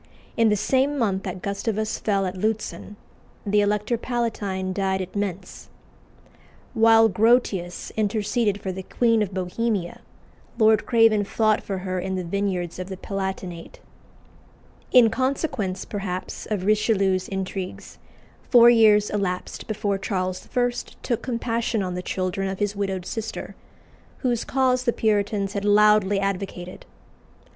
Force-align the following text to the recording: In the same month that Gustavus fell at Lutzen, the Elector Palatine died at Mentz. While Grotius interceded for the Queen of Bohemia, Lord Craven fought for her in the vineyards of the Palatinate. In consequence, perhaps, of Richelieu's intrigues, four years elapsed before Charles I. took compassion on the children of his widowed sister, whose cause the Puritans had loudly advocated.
In 0.35 0.49
the 0.49 0.55
same 0.55 0.97
month 0.97 1.21
that 1.25 1.43
Gustavus 1.43 1.99
fell 1.99 2.25
at 2.25 2.35
Lutzen, 2.35 2.95
the 3.45 3.61
Elector 3.61 3.99
Palatine 3.99 4.73
died 4.73 4.99
at 4.99 5.15
Mentz. 5.15 5.67
While 6.73 7.07
Grotius 7.07 7.91
interceded 7.95 8.59
for 8.59 8.71
the 8.71 8.81
Queen 8.81 9.21
of 9.21 9.31
Bohemia, 9.31 10.01
Lord 10.57 10.87
Craven 10.87 11.23
fought 11.25 11.61
for 11.61 11.77
her 11.77 11.99
in 11.99 12.15
the 12.15 12.23
vineyards 12.23 12.79
of 12.79 12.89
the 12.89 12.97
Palatinate. 12.97 13.79
In 14.91 15.11
consequence, 15.11 15.85
perhaps, 15.85 16.47
of 16.47 16.65
Richelieu's 16.65 17.27
intrigues, 17.27 17.99
four 18.49 18.71
years 18.71 19.11
elapsed 19.11 19.67
before 19.67 19.99
Charles 19.99 20.49
I. 20.55 20.71
took 21.03 21.21
compassion 21.21 21.83
on 21.83 21.93
the 21.93 22.01
children 22.01 22.47
of 22.49 22.57
his 22.57 22.75
widowed 22.75 23.05
sister, 23.05 23.53
whose 24.17 24.45
cause 24.45 24.85
the 24.85 24.93
Puritans 24.93 25.53
had 25.53 25.63
loudly 25.63 26.19
advocated. 26.19 26.87